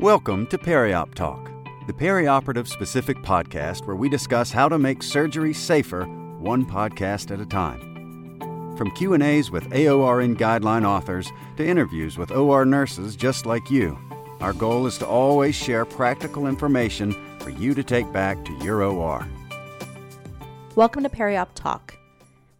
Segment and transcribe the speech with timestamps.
[0.00, 1.50] Welcome to Periop Talk,
[1.86, 6.06] the perioperative specific podcast where we discuss how to make surgery safer
[6.38, 8.78] one podcast at a time.
[8.78, 13.98] From Q&As with AORN guideline authors to interviews with OR nurses just like you,
[14.40, 18.82] our goal is to always share practical information for you to take back to your
[18.82, 19.28] OR.
[20.76, 21.99] Welcome to Periop Talk.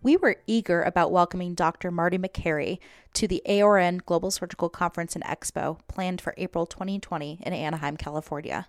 [0.03, 1.91] We were eager about welcoming Dr.
[1.91, 2.79] Marty Makary
[3.13, 8.67] to the AORN Global Surgical Conference and Expo planned for April 2020 in Anaheim, California.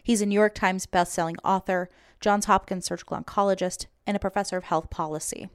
[0.00, 1.88] He's a New York Times bestselling author,
[2.20, 5.48] Johns Hopkins surgical oncologist, and a professor of health policy.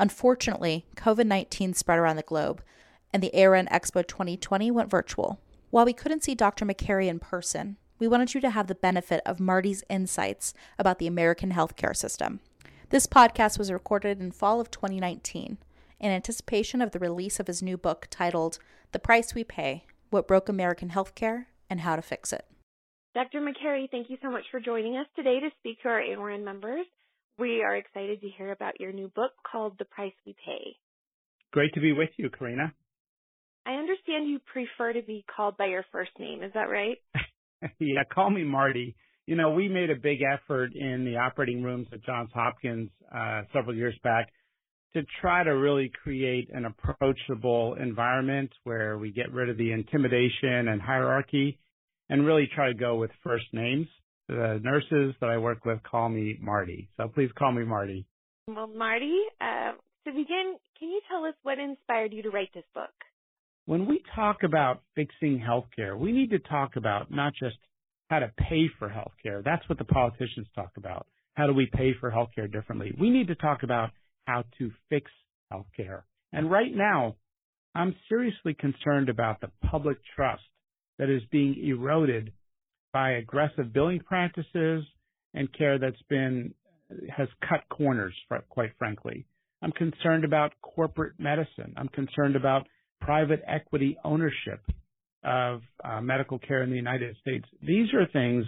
[0.00, 2.60] Unfortunately, COVID 19 spread around the globe,
[3.12, 5.38] and the AORN Expo 2020 went virtual.
[5.70, 6.64] While we couldn't see Dr.
[6.64, 11.06] Makary in person, we wanted you to have the benefit of Marty's insights about the
[11.06, 12.40] American healthcare system.
[12.90, 15.58] This podcast was recorded in fall of 2019
[16.00, 18.58] in anticipation of the release of his new book titled
[18.90, 22.44] The Price We Pay What Broke American Healthcare and How to Fix It.
[23.14, 23.40] Dr.
[23.40, 26.84] Makary, thank you so much for joining us today to speak to our AORN members.
[27.38, 30.76] We are excited to hear about your new book called The Price We Pay.
[31.52, 32.74] Great to be with you, Karina.
[33.66, 36.42] I understand you prefer to be called by your first name.
[36.42, 36.98] Is that right?
[37.78, 41.86] yeah, call me Marty you know, we made a big effort in the operating rooms
[41.92, 44.28] at Johns Hopkins uh, several years back
[44.94, 50.68] to try to really create an approachable environment where we get rid of the intimidation
[50.68, 51.58] and hierarchy
[52.08, 53.86] and really try to go with first names.
[54.28, 58.06] The nurses that I work with call me Marty, so please call me Marty.
[58.46, 59.72] Well, Marty, uh,
[60.06, 62.90] to begin, can you tell us what inspired you to write this book?
[63.66, 67.56] When we talk about fixing healthcare, we need to talk about not just
[68.10, 69.42] how to pay for healthcare.
[69.42, 71.06] That's what the politicians talk about.
[71.34, 72.92] How do we pay for healthcare differently?
[73.00, 73.90] We need to talk about
[74.26, 75.10] how to fix
[75.50, 76.02] healthcare.
[76.32, 77.14] And right now,
[77.74, 80.42] I'm seriously concerned about the public trust
[80.98, 82.32] that is being eroded
[82.92, 84.84] by aggressive billing practices
[85.32, 86.52] and care that's been
[87.16, 88.14] has cut corners,
[88.48, 89.24] quite frankly.
[89.62, 91.74] I'm concerned about corporate medicine.
[91.76, 92.66] I'm concerned about
[93.00, 94.60] private equity ownership
[95.24, 97.46] of uh, medical care in the United States.
[97.62, 98.44] These are things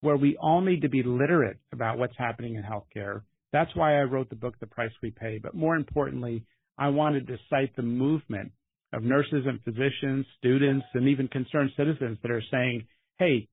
[0.00, 3.22] where we all need to be literate about what's happening in healthcare.
[3.52, 5.38] That's why I wrote the book, The Price We Pay.
[5.42, 6.44] But more importantly,
[6.78, 8.52] I wanted to cite the movement
[8.92, 12.86] of nurses and physicians, students, and even concerned citizens that are saying,
[13.18, 13.48] hey,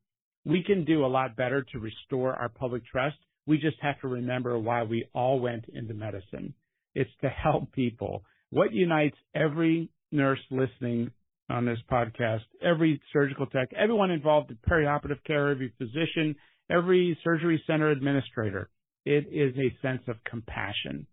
[0.45, 3.16] we can do a lot better to restore our public trust.
[3.45, 6.53] We just have to remember why we all went into medicine.
[6.95, 8.24] It's to help people.
[8.50, 11.12] What unites every nurse listening
[11.50, 12.42] on this podcast.
[12.62, 16.36] Every surgical tech, everyone involved in perioperative care, every physician,
[16.70, 18.70] every surgery center administrator.
[19.06, 21.08] It is a sense of compassion.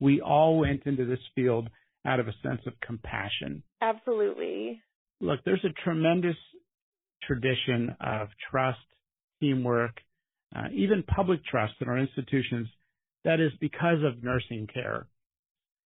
[0.00, 1.68] We all went into this field
[2.04, 3.62] out of a sense of compassion.
[3.80, 4.82] Absolutely.
[5.20, 6.36] Look, there's a tremendous
[7.22, 8.78] tradition of trust,
[9.40, 9.96] teamwork,
[10.54, 12.68] uh, even public trust in our institutions
[13.24, 15.06] that is because of nursing care.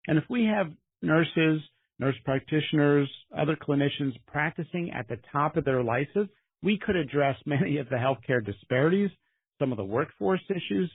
[0.09, 0.73] And if we have
[1.03, 1.61] nurses
[1.99, 6.31] nurse practitioners, other clinicians practicing at the top of their license,
[6.63, 9.11] we could address many of the healthcare disparities,
[9.59, 10.91] some of the workforce issues,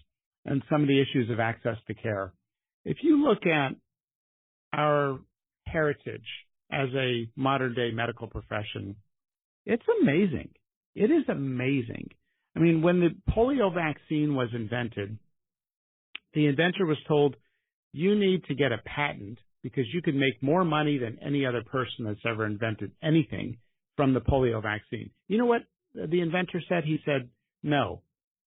[0.45, 2.33] and some of the issues of access to care.
[2.85, 3.75] If you look at
[4.73, 5.19] our
[5.65, 6.25] heritage
[6.71, 8.95] as a modern day medical profession,
[9.65, 10.49] it's amazing.
[10.95, 12.09] It is amazing.
[12.55, 15.17] I mean, when the polio vaccine was invented,
[16.33, 17.35] the inventor was told,
[17.93, 21.63] you need to get a patent because you could make more money than any other
[21.63, 23.57] person that's ever invented anything
[23.95, 25.09] from the polio vaccine.
[25.27, 25.61] You know what
[25.95, 26.83] the inventor said?
[26.83, 27.29] He said,
[27.63, 28.01] no,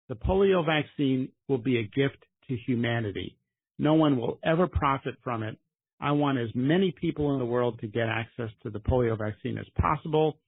[0.08, 3.36] the polio vaccine will be a gift to humanity.
[3.78, 5.56] No one will ever profit from it.
[6.00, 9.56] I want as many people in the world to get access to the polio vaccine
[9.56, 10.38] as possible.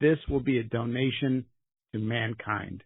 [0.00, 1.44] This will be a donation
[1.92, 2.82] to mankind.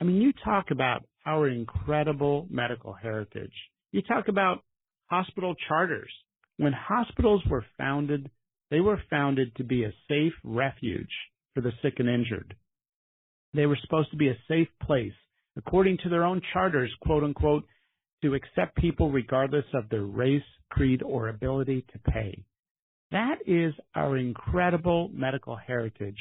[0.00, 3.52] I mean, you talk about our incredible medical heritage.
[3.90, 4.62] You talk about
[5.06, 6.10] hospital charters
[6.58, 8.30] when hospitals were founded,
[8.70, 11.10] they were founded to be a safe refuge
[11.54, 12.54] for the sick and injured.
[13.54, 15.14] They were supposed to be a safe place,
[15.56, 17.64] according to their own charters, quote unquote,
[18.22, 22.44] to accept people regardless of their race, creed, or ability to pay.
[23.10, 26.18] That is our incredible medical heritage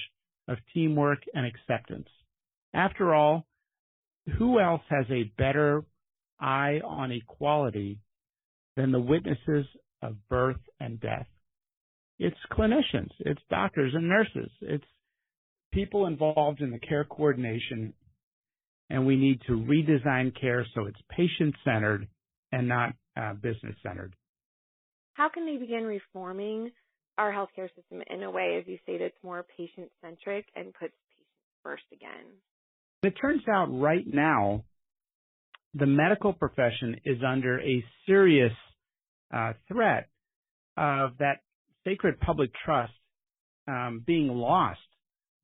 [0.48, 2.07] of teamwork and acceptance.
[2.74, 3.45] After all,
[4.38, 5.83] who else has a better
[6.40, 8.00] eye on equality
[8.75, 9.66] than the witnesses
[10.01, 11.27] of birth and death.
[12.19, 14.85] It's clinicians, it's doctors and nurses, it's
[15.71, 17.94] people involved in the care coordination,
[18.89, 22.07] and we need to redesign care so it's patient centered
[22.51, 24.15] and not uh, business centered.
[25.13, 26.71] How can they begin reforming
[27.17, 30.94] our healthcare system in a way, as you say, that's more patient centric and puts
[31.09, 31.31] patients
[31.63, 32.25] first again?
[33.03, 34.63] It turns out right now,
[35.73, 38.53] the medical profession is under a serious
[39.33, 40.09] uh, threat
[40.77, 41.41] of that
[41.85, 42.94] sacred public trust
[43.68, 44.79] um, being lost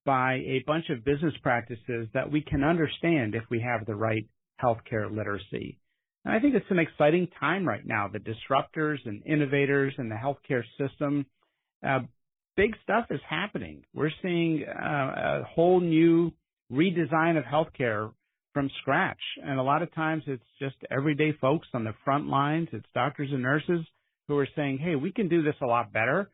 [0.05, 4.27] by a bunch of business practices that we can understand if we have the right
[4.61, 5.77] healthcare literacy.
[6.25, 8.09] And I think it's an exciting time right now.
[8.11, 11.25] The disruptors and innovators in the healthcare system,
[11.85, 11.99] uh,
[12.55, 13.83] big stuff is happening.
[13.93, 16.31] We're seeing uh, a whole new
[16.71, 18.11] redesign of healthcare
[18.53, 19.19] from scratch.
[19.43, 22.69] And a lot of times it's just everyday folks on the front lines.
[22.71, 23.85] It's doctors and nurses
[24.27, 26.29] who are saying, Hey, we can do this a lot better.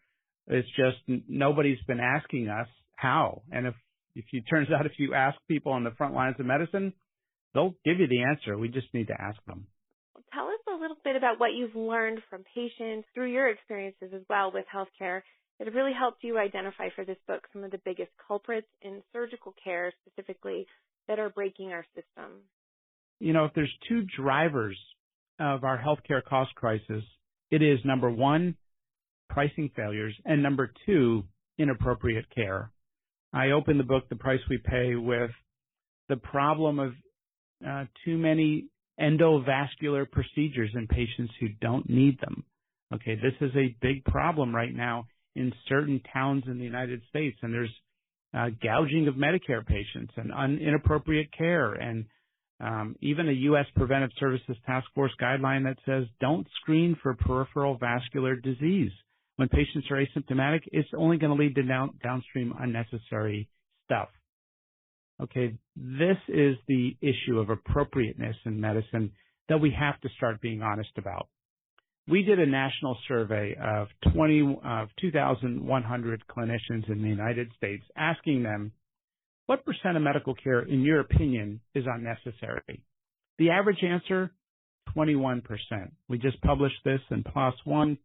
[0.48, 3.44] It's just nobody's been asking us how.
[3.52, 3.76] And if,
[4.16, 6.94] if it turns out if you ask people on the front lines of medicine,
[7.54, 8.58] they'll give you the answer.
[8.58, 9.68] We just need to ask them.
[10.34, 14.22] Tell us a little bit about what you've learned from patients through your experiences as
[14.30, 15.22] well with healthcare
[15.66, 19.54] have really helped you identify for this book some of the biggest culprits in surgical
[19.62, 20.66] care specifically
[21.10, 22.44] that are breaking our system.
[23.20, 24.78] You know, if there's two drivers
[25.40, 27.04] of our healthcare cost crisis,
[27.52, 28.56] it is number one,
[29.28, 31.26] pricing failures, and number two,
[31.58, 32.72] inappropriate care.
[33.34, 35.32] I open the book, The Price We Pay, with
[36.08, 36.94] the problem of
[37.68, 38.68] uh, too many
[39.02, 42.44] endovascular procedures in patients who don't need them.
[42.94, 47.38] Okay, this is a big problem right now in certain towns in the United States,
[47.42, 47.74] and there's
[48.34, 52.06] uh, gouging of Medicare patients and un- inappropriate care, and
[52.60, 53.66] um, even a U.S.
[53.76, 58.92] Preventive Services Task Force guideline that says don't screen for peripheral vascular disease
[59.38, 60.62] when patients are asymptomatic.
[60.72, 63.50] It's only going to lead to down- downstream unnecessary
[63.86, 64.10] stuff.
[65.22, 69.12] Okay, this is the issue of appropriateness in medicine
[69.50, 71.28] that we have to start being honest about.
[72.08, 78.44] We did a national survey of 20 of 2,100 clinicians in the United States, asking
[78.44, 78.72] them,
[79.46, 82.84] "What percent of medical care, in your opinion, is unnecessary?"
[83.38, 84.32] The average answer,
[84.96, 85.44] 21%.
[86.08, 87.98] We just published this in PLOS One,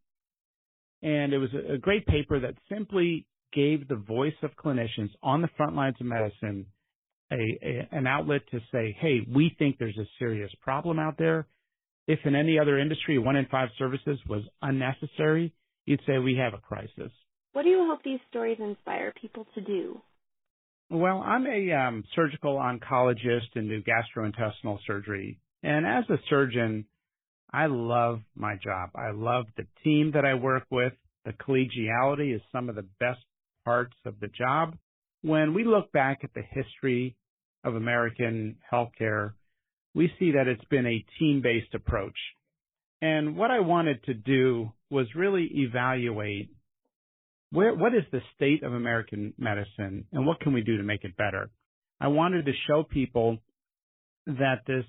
[1.03, 5.49] and it was a great paper that simply gave the voice of clinicians on the
[5.57, 6.67] front lines of medicine
[7.31, 11.47] a, a, an outlet to say, hey, we think there's a serious problem out there.
[12.07, 15.53] If in any other industry one in five services was unnecessary,
[15.87, 17.13] you'd say we have a crisis.
[17.53, 20.01] What do you hope these stories inspire people to do?
[20.91, 25.39] Well, I'm a um, surgical oncologist and do gastrointestinal surgery.
[25.63, 26.85] And as a surgeon,
[27.53, 28.91] I love my job.
[28.95, 30.93] I love the team that I work with.
[31.25, 33.21] The collegiality is some of the best
[33.65, 34.77] parts of the job
[35.25, 37.17] when we look back at the history
[37.65, 39.33] of American healthcare,
[39.95, 42.17] we see that it's been a team-based approach.
[43.01, 46.51] And what I wanted to do was really evaluate
[47.51, 51.05] where, what is the state of American medicine and what can we do to make
[51.05, 51.51] it better?
[52.01, 53.39] I wanted to show people
[54.27, 54.85] that this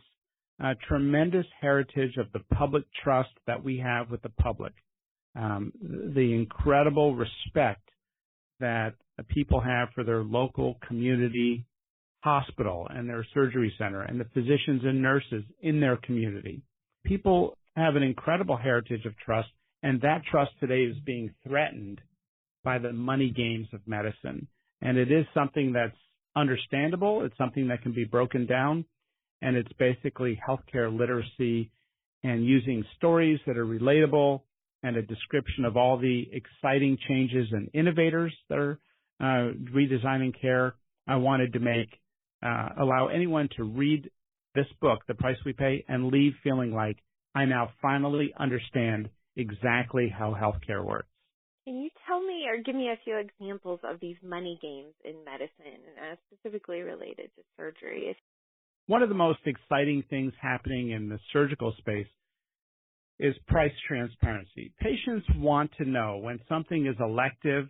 [0.63, 4.73] uh, tremendous heritage of the public trust that we have with the public,
[5.35, 7.81] um, the incredible respect
[8.59, 8.93] that
[9.27, 11.65] people have for their local community
[12.25, 16.63] hospital and their surgery center and the physicians and nurses in their community.
[17.05, 19.49] People have an incredible heritage of trust
[19.83, 22.01] and that trust today is being threatened
[22.63, 24.47] by the money games of medicine.
[24.81, 25.95] And it is something that's
[26.35, 27.23] understandable.
[27.23, 28.85] It's something that can be broken down
[29.43, 31.71] and it's basically healthcare literacy
[32.23, 34.41] and using stories that are relatable
[34.81, 38.79] and a description of all the exciting changes and innovators that are
[39.19, 40.73] uh, redesigning care.
[41.07, 41.89] I wanted to make
[42.45, 44.09] uh, allow anyone to read
[44.53, 46.97] this book, The Price We Pay, and leave feeling like
[47.33, 51.09] I now finally understand exactly how healthcare works.
[51.65, 55.25] Can you tell me or give me a few examples of these money games in
[55.25, 58.15] medicine, uh, specifically related to surgery?
[58.87, 62.07] One of the most exciting things happening in the surgical space
[63.17, 64.71] is price transparency.
[64.79, 67.67] Patients want to know when something is elective,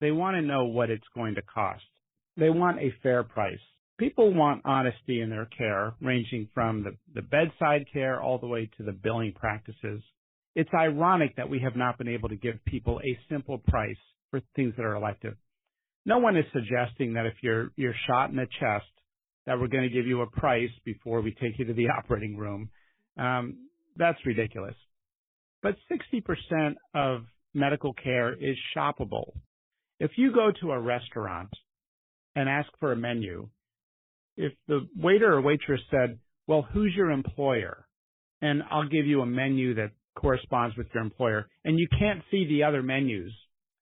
[0.00, 1.84] they want to know what it's going to cost.
[2.36, 3.56] They want a fair price.
[3.98, 8.68] People want honesty in their care, ranging from the, the bedside care all the way
[8.76, 10.02] to the billing practices.
[10.56, 13.96] It's ironic that we have not been able to give people a simple price
[14.30, 15.36] for things that are elective.
[16.06, 18.86] No one is suggesting that if you're, you're shot in the chest,
[19.46, 22.36] that we're going to give you a price before we take you to the operating
[22.36, 22.70] room.
[23.16, 24.74] Um, that's ridiculous.
[25.62, 27.22] But 60% of
[27.54, 29.32] medical care is shoppable.
[30.00, 31.50] If you go to a restaurant
[32.34, 33.48] and ask for a menu,
[34.36, 37.86] if the waiter or waitress said, well, who's your employer?
[38.42, 42.46] And I'll give you a menu that corresponds with your employer and you can't see
[42.46, 43.32] the other menus.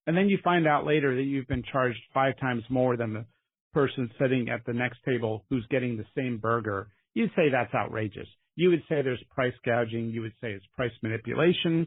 [0.07, 3.25] And then you find out later that you've been charged five times more than the,
[3.73, 8.29] person sitting at the next table who's getting the same burger, you'd say that's outrageous.
[8.55, 10.11] You would say there's price gouging.
[10.11, 11.87] You would say it's price manipulation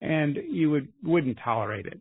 [0.00, 2.00] and you would, wouldn't tolerate it.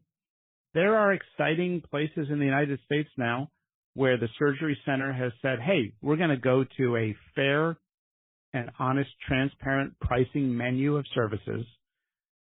[0.74, 3.50] There are exciting places in the United States now
[3.98, 7.76] where the surgery center has said, hey, we're going to go to a fair
[8.54, 11.66] and honest, transparent pricing menu of services.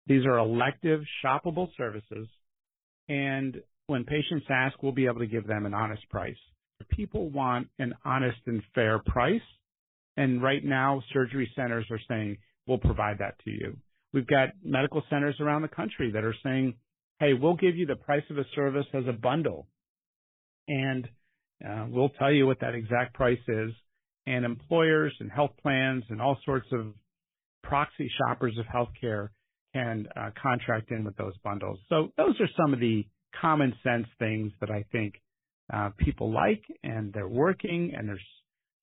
[0.07, 2.27] These are elective, shoppable services.
[3.07, 6.35] And when patients ask, we'll be able to give them an honest price.
[6.89, 9.39] People want an honest and fair price.
[10.17, 13.77] And right now, surgery centers are saying, we'll provide that to you.
[14.11, 16.73] We've got medical centers around the country that are saying,
[17.19, 19.67] hey, we'll give you the price of a service as a bundle.
[20.67, 21.07] And
[21.67, 23.71] uh, we'll tell you what that exact price is.
[24.25, 26.93] And employers and health plans and all sorts of
[27.61, 29.29] proxy shoppers of healthcare
[29.73, 31.79] can uh, contract in with those bundles.
[31.89, 33.05] So those are some of the
[33.39, 35.15] common sense things that I think
[35.73, 38.19] uh, people like, and they're working, and they're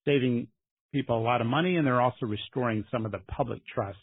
[0.04, 0.49] saving
[0.92, 3.99] people a lot of money, and they're also restoring some of the public trust.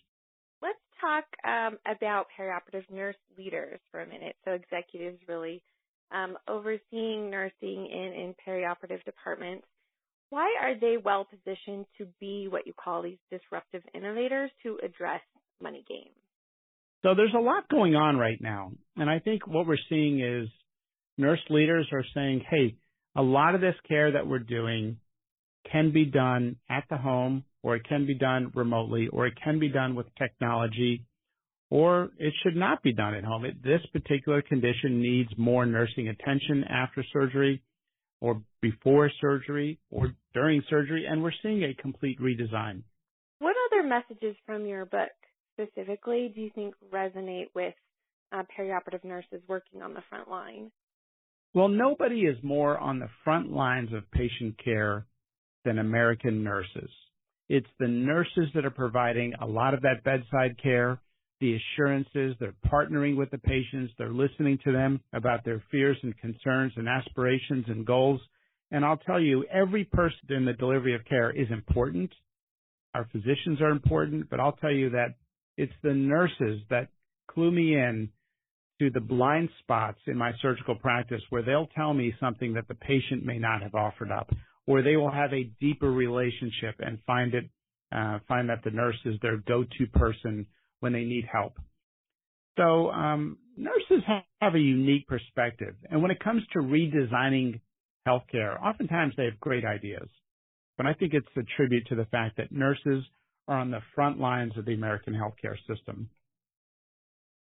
[0.62, 4.36] Let's talk um, about perioperative nurse leaders for a minute.
[4.46, 5.62] So executives really
[6.12, 9.66] um, overseeing nursing in, in perioperative departments.
[10.30, 15.22] Why are they well positioned to be what you call these disruptive innovators to address
[15.62, 16.12] money game?
[17.04, 18.72] So there's a lot going on right now.
[18.98, 20.50] And I think what we're seeing is
[21.18, 22.76] nurse leaders are saying, hey,
[23.16, 24.98] a lot of this care that we're doing
[25.72, 29.60] can be done at the home or it can be done remotely or it can
[29.60, 31.04] be done with technology
[31.70, 33.46] or it should not be done at home.
[33.46, 37.62] It, this particular condition needs more nursing attention after surgery
[38.22, 42.84] or before surgery or during surgery and we're seeing a complete redesign.
[43.40, 45.10] What other messages from your book
[45.54, 47.74] specifically do you think resonate with
[48.32, 50.72] uh, perioperative nurses working on the front line?
[51.54, 55.06] Well, nobody is more on the front lines of patient care
[55.66, 56.90] than American nurses.
[57.50, 61.00] It's the nurses that are providing a lot of that bedside care,
[61.40, 66.18] the assurances, they're partnering with the patients, they're listening to them about their fears and
[66.18, 68.20] concerns and aspirations and goals.
[68.72, 72.12] And I'll tell you, every person in the delivery of care is important.
[72.94, 75.16] Our physicians are important, but I'll tell you that
[75.58, 76.90] it's the nurses that
[77.30, 78.10] clue me in
[78.80, 82.76] to the blind spots in my surgical practice where they'll tell me something that the
[82.76, 84.30] patient may not have offered up,
[84.66, 87.46] or they will have a deeper relationship and find it,
[87.92, 90.46] uh, find that the nurse is their go-to person
[90.80, 91.54] when they need help.
[92.58, 94.04] So um, nurses
[94.42, 97.60] have a unique perspective, and when it comes to redesigning
[98.08, 100.08] healthcare, oftentimes they have great ideas.
[100.78, 103.04] But I think it's a tribute to the fact that nurses
[103.48, 106.10] are on the front lines of the American healthcare system.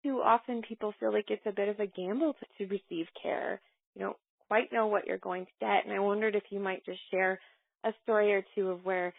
[0.03, 3.61] Too often people feel like it's a bit of a gamble to, to receive care.
[3.95, 5.85] You don't quite know what you're going to get.
[5.85, 7.39] And I wondered if you might just share
[7.83, 9.13] a story or two of where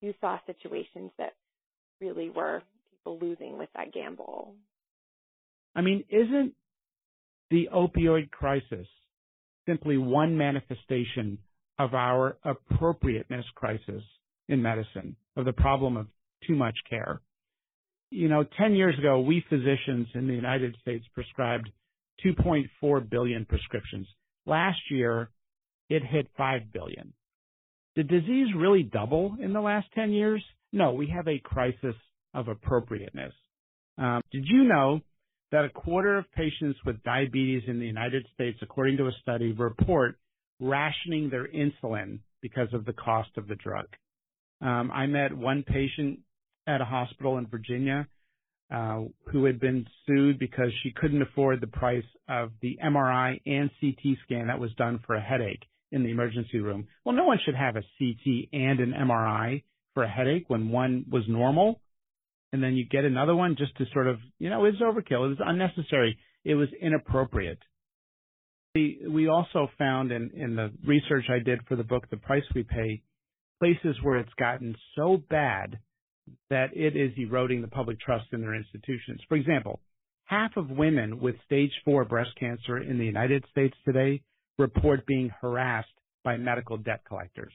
[0.00, 1.32] you saw situations that
[2.00, 2.62] really were
[3.08, 4.54] losing with that gamble.
[5.74, 6.54] I mean, isn't
[7.50, 8.86] the opioid crisis
[9.66, 11.38] simply one manifestation
[11.78, 14.02] of our appropriateness crisis
[14.48, 16.06] in medicine, of the problem of
[16.46, 17.20] too much care.
[18.10, 21.70] You know, 10 years ago, we physicians in the United States prescribed
[22.24, 24.06] 2.4 billion prescriptions.
[24.46, 25.30] Last year,
[25.90, 27.12] it hit 5 billion.
[27.94, 30.42] Did disease really double in the last 10 years?
[30.72, 31.94] No, we have a crisis
[32.34, 33.32] of appropriateness.
[33.96, 35.00] Um, did you know
[35.50, 39.52] that a quarter of patients with diabetes in the United States, according to a study,
[39.52, 40.18] report
[40.60, 43.86] rationing their insulin because of the cost of the drug?
[44.60, 46.20] Um, I met one patient
[46.66, 48.06] at a hospital in Virginia
[48.70, 53.70] uh, who had been sued because she couldn't afford the price of the MRI and
[53.80, 56.86] CT scan that was done for a headache in the emergency room.
[57.04, 59.62] Well, no one should have a CT and an MRI
[59.94, 61.80] for a headache when one was normal.
[62.52, 65.26] And then you get another one just to sort of, you know, it was overkill.
[65.26, 66.18] It was unnecessary.
[66.44, 67.58] It was inappropriate.
[68.74, 72.44] We, we also found in, in the research I did for the book, The Price
[72.54, 73.02] We Pay,
[73.60, 75.78] places where it's gotten so bad
[76.50, 79.20] that it is eroding the public trust in their institutions.
[79.28, 79.80] For example,
[80.24, 84.22] half of women with stage four breast cancer in the United States today
[84.58, 85.88] report being harassed
[86.24, 87.52] by medical debt collectors.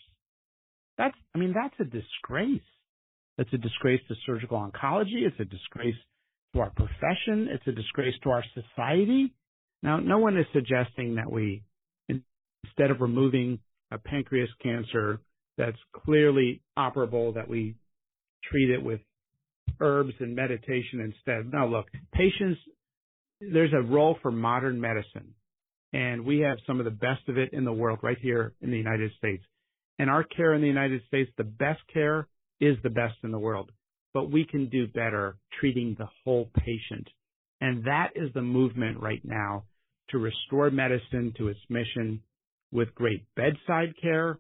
[0.97, 2.62] That's, I mean, that's a disgrace.
[3.37, 5.25] It's a disgrace to surgical oncology.
[5.25, 5.95] It's a disgrace
[6.53, 7.47] to our profession.
[7.51, 9.33] It's a disgrace to our society.
[9.81, 11.63] Now, no one is suggesting that we,
[12.09, 13.59] instead of removing
[13.91, 15.19] a pancreas cancer
[15.57, 17.75] that's clearly operable, that we
[18.43, 19.01] treat it with
[19.79, 21.51] herbs and meditation instead.
[21.51, 22.59] Now look, patients,
[23.41, 25.33] there's a role for modern medicine
[25.93, 28.71] And we have some of the best of it in the world right here in
[28.71, 29.43] the United States.
[29.99, 32.27] And our care in the United States, the best care
[32.63, 33.72] is the best in the world.
[34.13, 37.08] But we can do better treating the whole patient.
[37.62, 39.63] And that is the movement right now
[40.10, 42.22] to restore medicine to its mission
[42.72, 44.39] with great bedside care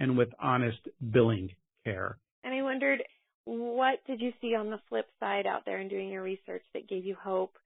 [0.00, 0.78] and with honest
[1.12, 1.50] billing
[1.84, 2.18] care.
[2.42, 3.02] And I wondered,
[3.44, 6.88] what did you see on the flip side out there in doing your research that
[6.88, 7.56] gave you hope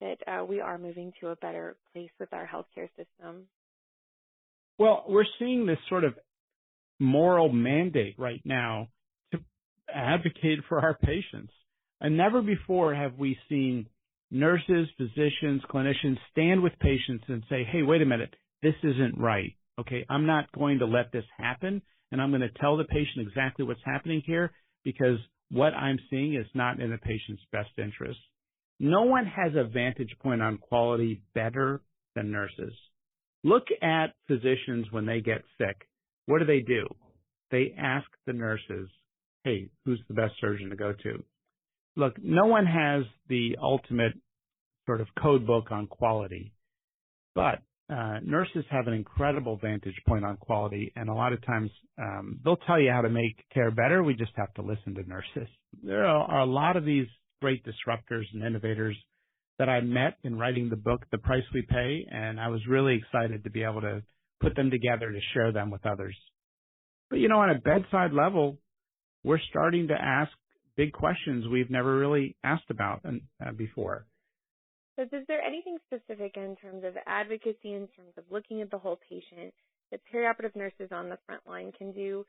[0.00, 3.46] that uh, we are moving to a better place with our healthcare system?
[4.78, 6.14] Well, we're seeing this sort of
[7.00, 8.88] moral mandate right now
[9.94, 11.52] advocate for our patients.
[12.00, 13.86] And never before have we seen
[14.30, 19.54] nurses, physicians, clinicians stand with patients and say, hey, wait a minute, this isn't right.
[19.78, 21.82] Okay, I'm not going to let this happen,
[22.12, 24.52] and I'm going to tell the patient exactly what's happening here
[24.84, 25.18] because
[25.50, 28.18] what I'm seeing is not in the patient's best interest.
[28.80, 31.80] No one has a vantage point on quality better
[32.14, 32.72] than nurses.
[33.42, 35.88] Look at physicians when they get sick.
[36.26, 36.86] What do they do?
[37.50, 38.88] They ask the nurses,
[39.44, 41.22] hey, who's the best surgeon to go to?
[41.96, 44.12] Look, no one has the ultimate
[44.86, 46.52] sort of code book on quality,
[47.34, 47.60] but
[47.90, 52.40] uh, nurses have an incredible vantage point on quality, and a lot of times um,
[52.42, 54.02] they'll tell you how to make care better.
[54.02, 55.48] We just have to listen to nurses.
[55.82, 57.08] There are a lot of these
[57.42, 58.96] great disruptors and innovators
[59.58, 62.94] that I met in writing the book, The Price We Pay, and I was really
[62.94, 64.02] excited to be able to
[64.40, 66.16] put them together to share them with others.
[67.10, 68.58] But you know, on a bedside level,
[69.24, 70.30] we're starting to ask
[70.76, 74.06] big questions we've never really asked about uh, before.
[74.96, 78.78] So, is there anything specific in terms of advocacy, in terms of looking at the
[78.78, 79.52] whole patient,
[79.90, 82.24] that perioperative nurses on the front line can do?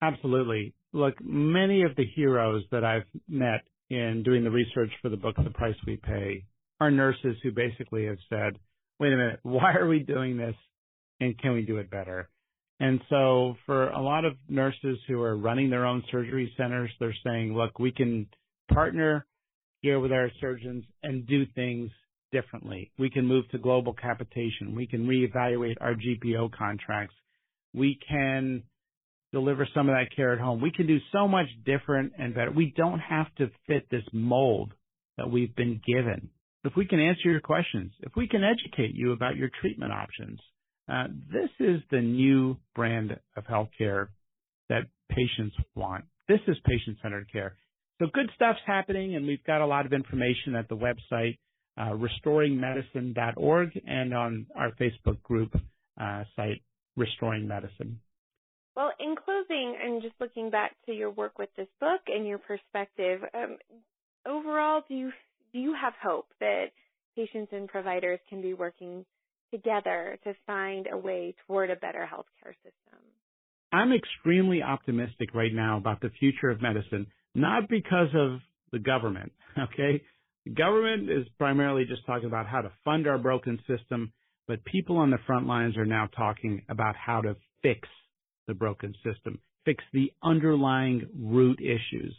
[0.00, 0.74] Absolutely.
[0.92, 5.36] Look, many of the heroes that I've met in doing the research for the book,
[5.36, 6.44] The Price We Pay,
[6.80, 8.58] are nurses who basically have said,
[9.00, 10.54] wait a minute, why are we doing this?
[11.20, 12.28] And can we do it better?
[12.80, 17.14] And so for a lot of nurses who are running their own surgery centers, they're
[17.24, 18.28] saying, look, we can
[18.72, 19.26] partner
[19.82, 21.90] here with our surgeons and do things
[22.30, 22.92] differently.
[22.98, 24.74] We can move to global capitation.
[24.76, 27.14] We can reevaluate our GPO contracts.
[27.74, 28.62] We can
[29.32, 30.60] deliver some of that care at home.
[30.60, 32.50] We can do so much different and better.
[32.50, 34.72] We don't have to fit this mold
[35.16, 36.30] that we've been given.
[36.64, 40.40] If we can answer your questions, if we can educate you about your treatment options,
[40.88, 44.08] uh, this is the new brand of healthcare
[44.68, 46.04] that patients want.
[46.28, 47.56] This is patient-centered care.
[48.00, 51.38] So good stuff's happening, and we've got a lot of information at the website,
[51.76, 55.54] uh, restoringmedicine.org, and on our Facebook group
[56.00, 56.62] uh, site,
[56.96, 58.00] Restoring Medicine.
[58.76, 62.38] Well, in closing, and just looking back to your work with this book and your
[62.38, 63.56] perspective, um,
[64.26, 65.12] overall, do you
[65.52, 66.66] do you have hope that
[67.16, 69.04] patients and providers can be working
[69.50, 73.00] together to find a way toward a better healthcare system?
[73.72, 78.40] I'm extremely optimistic right now about the future of medicine, not because of
[78.72, 80.02] the government, okay?
[80.44, 84.12] The government is primarily just talking about how to fund our broken system,
[84.46, 87.86] but people on the front lines are now talking about how to fix
[88.46, 92.14] the broken system, fix the underlying root issues.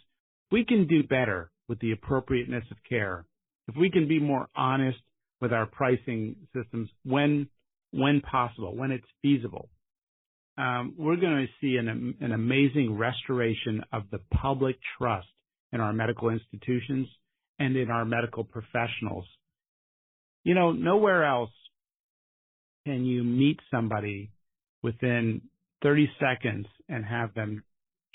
[0.51, 3.25] We can do better with the appropriateness of care.
[3.67, 4.99] If we can be more honest
[5.41, 7.47] with our pricing systems when
[7.91, 9.69] when possible, when it's feasible.
[10.57, 15.27] Um, we're going to see an, an amazing restoration of the public trust
[15.71, 17.07] in our medical institutions
[17.57, 19.25] and in our medical professionals.
[20.43, 21.51] You know, nowhere else
[22.85, 24.31] can you meet somebody
[24.83, 25.41] within
[25.83, 27.63] 30 seconds and have them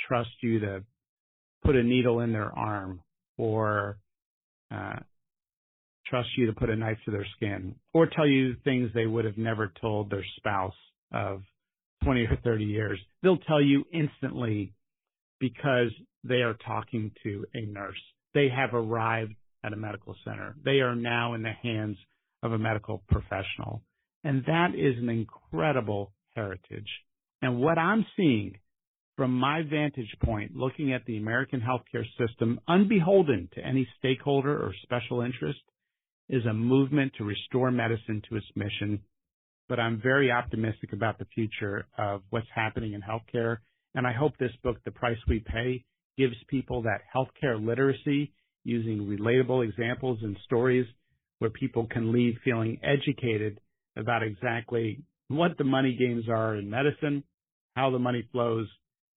[0.06, 0.84] trust you to
[1.64, 3.00] put a needle in their arm
[3.38, 3.98] or
[4.70, 4.96] uh,
[6.06, 9.24] trust you to put a knife to their skin or tell you things they would
[9.24, 10.74] have never told their spouse
[11.12, 11.42] of
[12.04, 12.98] 20 or 30 years.
[13.22, 14.74] They'll tell you instantly
[15.40, 15.90] because
[16.22, 18.00] they are talking to a nurse.
[18.34, 20.54] They have arrived at a medical center.
[20.64, 21.96] They are now in the hands
[22.42, 23.82] of a medical professional.
[24.24, 26.88] And that is an incredible heritage.
[27.42, 28.58] And what I'm seeing
[29.16, 34.72] from my vantage point, looking at the American healthcare system, unbeholden to any stakeholder or
[34.82, 35.60] special interest,
[36.28, 39.00] is a movement to restore medicine to its mission.
[39.68, 43.58] But I'm very optimistic about the future of what's happening in healthcare.
[43.94, 45.84] And I hope this book, The Price We Pay,
[46.16, 48.32] gives people that healthcare literacy
[48.64, 50.86] using relatable examples and stories
[51.38, 53.60] where people can leave feeling educated
[53.96, 57.22] about exactly what the money games are in medicine,
[57.76, 58.68] how the money flows,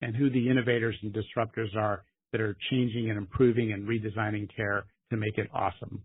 [0.02, 4.86] and who the innovators and disruptors are that are changing and improving and redesigning care
[5.10, 6.02] to make it awesome.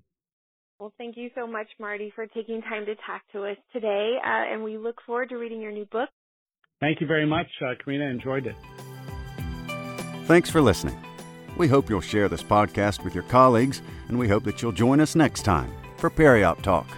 [0.83, 4.53] Well, thank you so much, Marty, for taking time to talk to us today, uh,
[4.53, 6.09] and we look forward to reading your new book.
[6.81, 8.07] Thank you very much, uh, Karina.
[8.07, 8.57] Enjoyed it.
[10.27, 11.01] Thanks for listening.
[11.57, 14.99] We hope you'll share this podcast with your colleagues, and we hope that you'll join
[14.99, 16.89] us next time for Periop Talk.